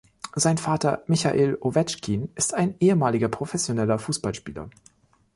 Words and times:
Sein 0.33 0.57
Vater 0.57 1.03
Michail 1.05 1.59
Owetschkin 1.61 2.31
ist 2.33 2.55
ein 2.55 2.73
ehemaliger 2.79 3.29
professioneller 3.29 3.99
Fußballspieler. 3.99 4.67